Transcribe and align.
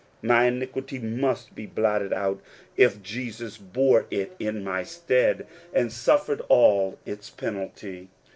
My 0.23 0.45
iniquity 0.45 0.99
mU^ 0.99 1.53
be 1.53 1.67
blotted 1.67 2.11
out 2.11 2.41
if 2.75 3.03
Jesus 3.03 3.59
bore 3.59 4.07
it 4.09 4.33
in 4.39 4.63
my 4.63 4.81
stead, 4.81 5.45
al^ 5.75 5.91
suffered 5.91 6.41
all 6.49 6.97
its 7.05 7.29
penalty. 7.29 8.09